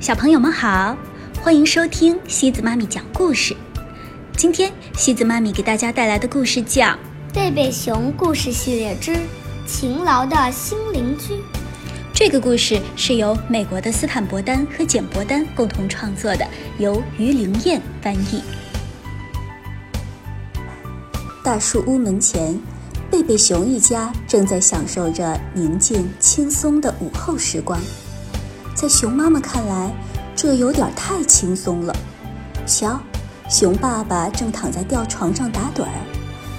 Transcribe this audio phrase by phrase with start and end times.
[0.00, 0.96] 小朋友们好，
[1.42, 3.56] 欢迎收听西子妈咪讲故事。
[4.36, 6.86] 今天西子妈咪给大家带来的故事叫
[7.34, 9.16] 《贝贝熊故事系列之
[9.66, 11.34] 勤劳的新邻居》。
[12.14, 16.46] 这个故事是由美国的斯坦伯丹和简伯丹共同创作的，
[16.78, 18.40] 由于灵燕翻译。
[21.42, 22.56] 大树屋门前，
[23.10, 27.80] 贝贝熊一家正在享受着宁静轻松的午后时光。
[28.80, 29.92] 在熊妈妈看来，
[30.36, 31.92] 这有点太轻松了。
[32.64, 32.96] 瞧，
[33.50, 35.90] 熊爸爸正躺在吊床上打盹儿，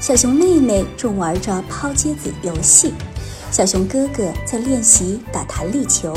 [0.02, 2.94] 小熊妹妹正玩着抛接子游戏，
[3.50, 6.14] 小熊哥哥在练习打弹力球。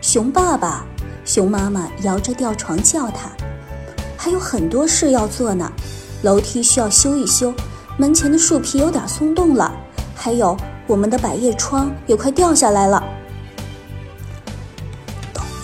[0.00, 0.84] 熊爸爸、
[1.24, 3.30] 熊妈妈摇着吊床叫他，
[4.16, 5.70] 还有很多事要做呢。
[6.22, 7.54] 楼梯需要修一修，
[7.96, 9.72] 门前的树皮有点松动了，
[10.16, 10.56] 还有
[10.88, 13.00] 我们的百叶窗也快掉下来了。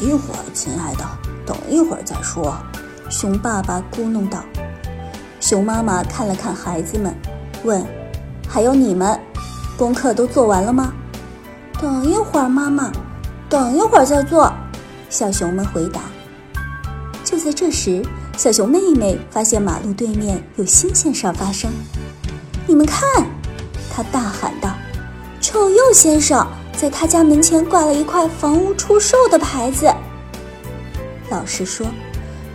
[0.00, 1.04] 一会儿，亲爱的，
[1.44, 2.56] 等一会儿再说。
[3.10, 4.44] 熊爸爸咕哝道。
[5.40, 7.14] 熊妈妈看了看孩子们，
[7.64, 7.84] 问
[8.48, 9.18] ：“还有你们，
[9.76, 10.92] 功课都做完了吗
[11.80, 12.92] ？”“等一会儿，妈妈，
[13.48, 14.52] 等一会儿再做。”
[15.10, 16.00] 小熊们回答。
[17.24, 18.04] 就在这时，
[18.36, 21.70] 小熊妹妹发现马路对面有新鲜事儿发生。
[22.66, 23.26] 你们看，
[23.90, 24.70] 她大喊道
[25.40, 26.46] ：“臭鼬先生！”
[26.78, 29.92] 在他家门前挂了一块“房屋出售”的牌子。
[31.28, 31.84] 老实说，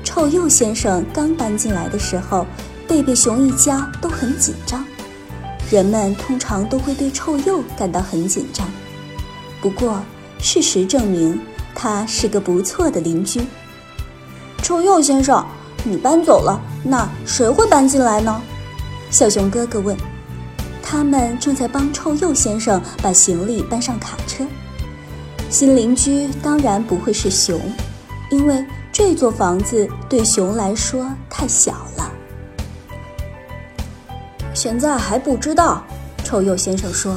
[0.01, 2.45] 臭鼬先生刚搬进来的时候，
[2.87, 4.81] 贝贝熊一家都很紧张。
[5.69, 8.65] 人们通常都会对臭鼬感到很紧张。
[9.61, 10.01] 不过，
[10.39, 11.37] 事实证明
[11.75, 13.45] 他是个不错的邻居。
[14.61, 15.45] 臭鼬先生，
[15.83, 18.41] 你搬走了，那谁会搬进来呢？
[19.11, 19.97] 小熊哥哥问。
[20.83, 24.45] 他们正在帮臭鼬先生把行李搬上卡车。
[25.49, 27.59] 新邻居当然不会是熊，
[28.29, 32.11] 因为这座房子对熊来说太小了。
[34.53, 35.83] 现在还不知道，
[36.23, 37.15] 臭鼬先生说。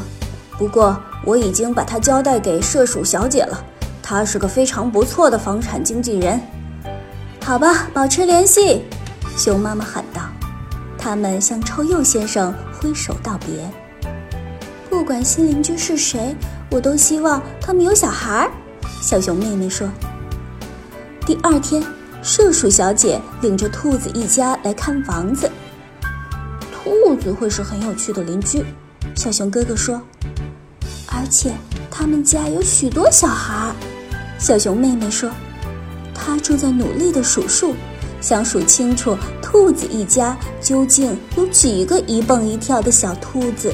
[0.58, 3.62] 不过我已经把他交代给社鼠小姐了，
[4.02, 6.40] 她是个非常不错的房产经纪人。
[7.44, 8.84] 好吧，保持联系，
[9.36, 10.22] 熊妈妈喊道。
[10.96, 12.54] 他们向臭鼬先生。
[12.86, 13.68] 挥手道别。
[14.88, 16.36] 不管新邻居是谁，
[16.70, 18.48] 我都希望他们有小孩。
[19.02, 19.88] 小熊妹妹说。
[21.26, 21.82] 第二天，
[22.22, 25.50] 射鼠小姐领着兔子一家来看房子。
[26.70, 28.64] 兔子会是很有趣的邻居，
[29.16, 30.00] 小熊哥哥说。
[31.08, 31.52] 而且
[31.90, 33.74] 他们家有许多小孩，
[34.38, 35.28] 小熊妹妹说。
[36.14, 37.74] 她正在努力的数数。
[38.26, 43.72] 想数清楚兔子一家究竟有几个一蹦一跳的小兔子。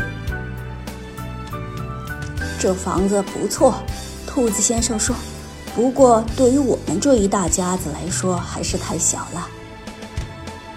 [2.61, 3.77] 这房子不错，
[4.27, 5.17] 兔子先生说。
[5.75, 9.49] 不过对于我们这一大家子来说，还是太小了。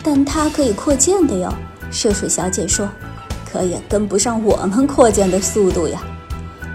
[0.02, 1.54] 但它可以扩建的哟，
[1.92, 2.88] 涉水小姐说。
[3.44, 6.02] 可也跟不上我们扩建的速度呀。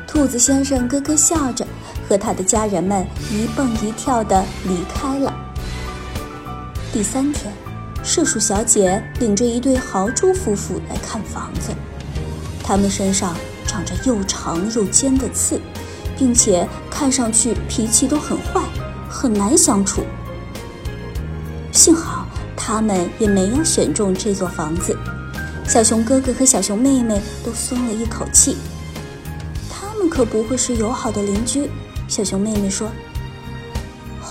[0.07, 1.67] 兔子先生咯咯笑着，
[2.07, 5.33] 和他的家人们一蹦一跳地离开了。
[6.93, 7.55] 第三天，
[8.03, 11.71] 麝鼠小姐领着一对豪猪夫妇来看房子。
[12.65, 15.61] 他们身上长着又长又尖的刺，
[16.19, 18.61] 并且看上去脾气都很坏，
[19.09, 20.03] 很难相处。
[21.71, 24.99] 幸好他们也没有选中这座房子，
[25.69, 28.57] 小熊哥哥和小熊妹妹都松了一口气。
[29.71, 31.71] 他们可不会是友好的邻居，
[32.09, 32.91] 小熊妹妹说。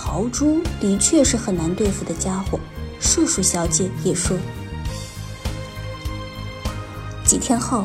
[0.02, 2.58] 豪猪的确是很难对付的家伙，
[2.98, 4.34] 树鼠小姐也说。
[7.22, 7.84] 几天后，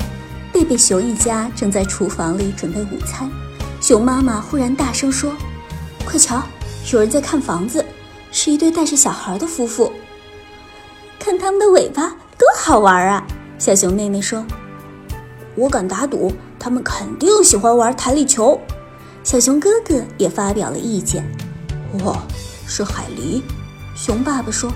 [0.53, 3.29] 贝贝熊一家正在厨房里准备午餐，
[3.81, 5.35] 熊妈妈忽然大声说
[6.07, 6.41] ：“快瞧，
[6.93, 7.85] 有人在看房子，
[8.31, 9.91] 是一对带着小孩的夫妇。
[11.19, 13.27] 看他们的尾巴，多好玩啊！”
[13.59, 14.43] 小熊妹妹说。
[15.55, 18.57] “我敢打赌，他们肯定喜欢玩弹力球。”
[19.21, 21.29] 小熊哥哥也发表了意见。
[22.03, 22.21] 哇，
[22.67, 23.41] 是海狸！
[23.95, 24.71] 熊爸爸说：“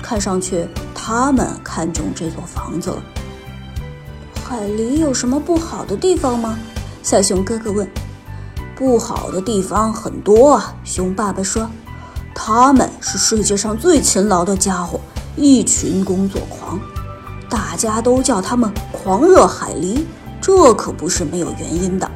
[0.00, 3.02] 看上去他们看中这座房子了。”
[4.46, 6.58] 海狸有什么不好的地方吗？
[7.02, 7.90] 小熊哥哥问。
[8.76, 11.68] “不好的地方很多啊。”熊爸爸说
[12.34, 15.00] ：“他们是世界上最勤劳的家伙，
[15.36, 16.78] 一群工作狂，
[17.48, 20.04] 大家都叫他们‘狂热海狸’，
[20.40, 22.10] 这可不是没有原因的。”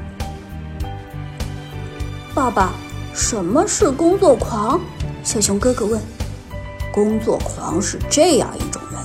[2.32, 2.70] 爸爸。
[3.16, 4.78] 什么是工作狂？
[5.24, 5.98] 小熊哥哥问。
[6.92, 9.00] 工作狂是这样一种人，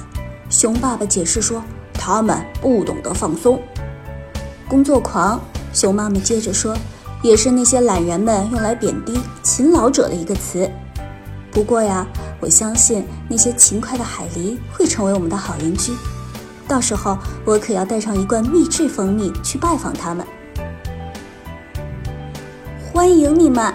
[0.50, 1.64] 熊爸爸解释说，
[1.94, 3.58] 他们不懂得放松。
[4.68, 5.40] 工作狂，
[5.74, 6.76] 熊妈妈接着说，
[7.22, 10.70] 也是那些懒人们用来贬低勤劳者的一个词。
[11.50, 12.06] 不过呀，
[12.42, 15.94] 我相信那些勤快的海狸会成为我们的好邻居。
[16.68, 20.28] 到时候我可要带上一罐秘制蜂蜜去拜访他们。
[22.94, 23.74] 欢迎你们！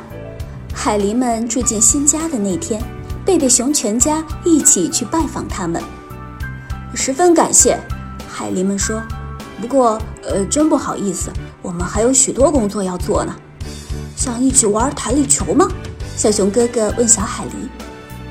[0.87, 2.81] 海狸们住进新家的那天，
[3.25, 5.83] 贝贝熊全家一起去拜访他们。
[6.95, 7.77] 十分感谢，
[8.29, 9.03] 海狸们说。
[9.61, 13.35] 不过，呃，真不好意思，我们还有许多工作要做呢。
[14.15, 15.67] 想一起玩弹力球吗？
[16.17, 17.69] 小熊哥哥问小海狸。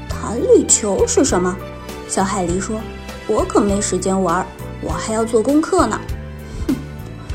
[0.07, 1.53] 弹力球是什么？
[2.07, 2.79] 小海狸说
[3.27, 4.47] ：“我可没时间玩，
[4.81, 5.99] 我还要做功课呢。”
[6.69, 6.75] 哼！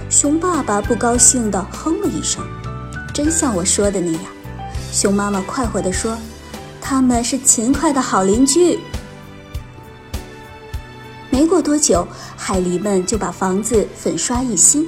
[0.09, 2.43] 熊爸爸不高兴地哼了一声。
[3.13, 4.23] 真像我说的那样，
[4.93, 6.17] 熊妈妈快活地说
[6.81, 8.79] ：“他们是勤快的好邻居。”
[11.31, 12.07] 没过多久，
[12.37, 14.87] 海狸们就把房子粉刷一新，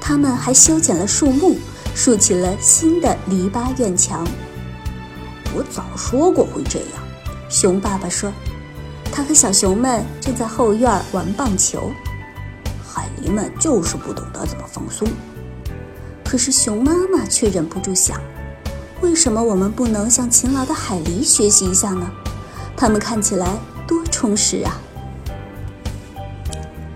[0.00, 1.56] 他们还修剪了树木，
[1.94, 4.26] 竖起了新的篱笆院墙。
[5.54, 6.88] 我早说过会这样，
[7.50, 8.32] 熊爸爸说。
[9.14, 11.92] 他和小熊们正在后院玩棒球，
[12.82, 15.06] 海狸们就是不懂得怎么放松。
[16.24, 18.18] 可是熊妈妈却忍不住想：
[19.02, 22.08] 为什么我们不能向勤劳的海狸学习一下呢？
[22.76, 24.80] 他们看起来多充实啊！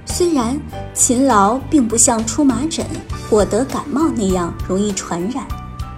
[0.06, 0.58] 虽然
[0.94, 2.86] 勤劳并不像出麻疹、
[3.28, 5.44] 或得感冒那样容易传染，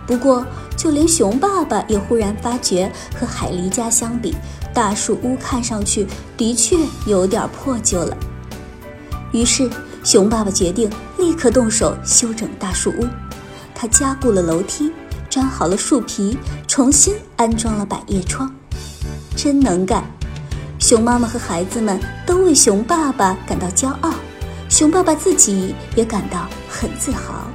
[0.06, 0.44] 不过
[0.76, 4.34] 就连熊爸爸也忽然发觉，和海狸家相比，
[4.72, 6.06] 大树屋看上去
[6.38, 8.16] 的确有点破旧了。
[9.32, 9.70] 于是，
[10.02, 13.06] 熊爸爸决定立刻动手修整大树屋。
[13.74, 14.90] 他加固了楼梯，
[15.30, 18.50] 粘好了树皮，重新安装了百叶窗，
[19.36, 20.02] 真能干！
[20.78, 24.12] 熊妈妈和孩子们都为熊爸爸感到骄傲，
[24.68, 27.46] 熊爸爸自己也感到很自豪。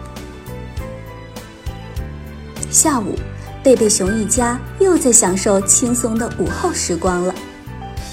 [2.69, 3.15] 下午，
[3.63, 7.33] 贝贝熊一家又在享受轻松的午后时光了。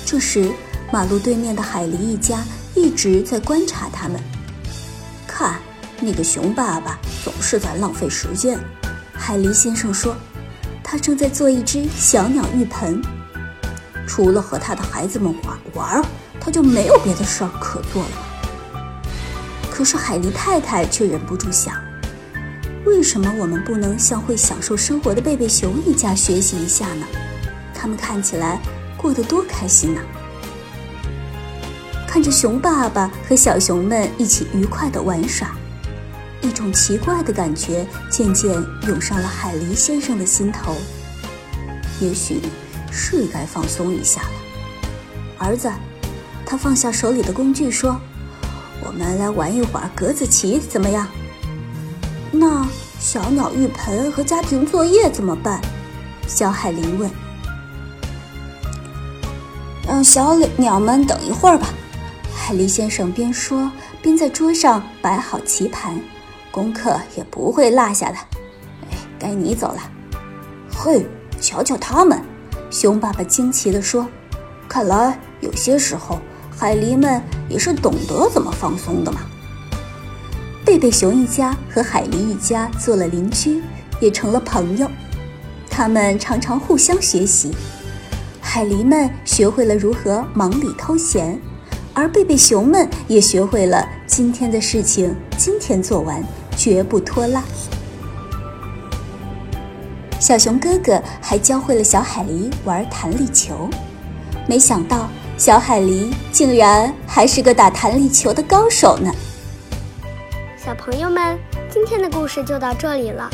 [0.07, 0.51] 这时，
[0.93, 2.43] 马路对面的海狸一家
[2.75, 4.21] 一直在观察他们，
[5.27, 5.61] 看。
[6.03, 8.59] 那个熊爸爸总是在浪费时间，
[9.31, 10.17] 海狸先生说
[10.83, 13.01] ：“他正在做一只小鸟浴盆，
[14.05, 16.05] 除了和他的孩子们玩玩，
[16.41, 18.11] 他就没有别的事儿可做了。”
[19.71, 21.77] 可是海狸太太却忍不住想
[22.85, 27.07] ：“为什么我们不能向会享受生活的贝贝熊一家学习一下呢？
[27.73, 28.61] 他们看起来
[28.97, 30.01] 过得多开心呢！”
[32.05, 35.55] 看着熊爸爸和小熊们一起愉快地玩耍。
[36.43, 38.53] 一种奇怪的感觉渐渐
[38.87, 40.75] 涌上了海狸先生的心头。
[42.01, 42.41] 也许
[42.91, 44.29] 是该放松一下了，
[45.39, 45.71] 儿子。
[46.47, 48.01] 他放下手里的工具说
[48.85, 51.07] ：“我们来玩一会儿格子棋，怎么样？”
[52.33, 52.67] 那
[52.99, 55.61] 小鸟浴盆和家庭作业怎么办？
[56.27, 57.11] 小海狸问。
[59.87, 61.69] 让小鸟们等一会儿吧。
[62.35, 63.71] 海狸先生边说
[64.03, 66.01] 边在桌上摆好棋盘。
[66.51, 68.17] 功课也不会落下的。
[68.91, 69.81] 哎，该你走了。
[70.77, 71.07] 嘿，
[71.41, 72.21] 瞧瞧他们！
[72.71, 74.07] 熊爸爸惊奇地说
[74.69, 76.21] ：“看来有些时候
[76.57, 79.21] 海狸们也是懂得怎么放松的嘛。”
[80.65, 83.61] 贝贝熊一家和海狸一家做了邻居，
[84.01, 84.89] 也成了朋友。
[85.69, 87.53] 他们常常互相学习。
[88.41, 91.41] 海狸们学会了如何忙里偷闲，
[91.93, 96.23] 而贝贝熊们也学会了今天的事情今天做完。
[96.61, 97.43] 绝不拖拉。
[100.19, 103.71] 小熊哥哥还教会了小海狸玩弹力球，
[104.47, 109.11] 没想到小海狸竟然还是个打弹力球的高手呢。
[110.63, 111.39] 小朋友们，
[111.71, 113.31] 今天的故事就到这里了。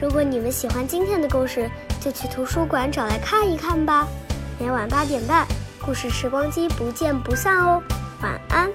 [0.00, 1.68] 如果你们喜欢今天的故事，
[2.00, 4.06] 就去图书馆找来看一看吧。
[4.56, 5.44] 每晚八点半，
[5.84, 7.82] 故事时光机不见不散哦。
[8.22, 8.70] 晚安。